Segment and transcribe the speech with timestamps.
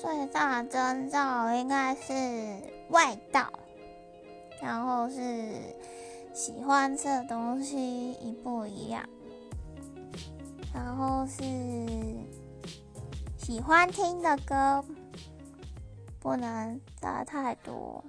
[0.00, 2.12] 最大征兆应该是
[2.88, 3.52] 外道
[4.58, 5.52] 然后是
[6.32, 9.06] 喜欢吃的东西一不一样
[10.72, 11.42] 然后是
[13.36, 14.82] 喜欢听的歌
[16.18, 18.02] 不能炸太多。